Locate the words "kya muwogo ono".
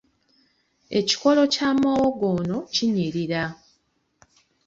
1.53-2.57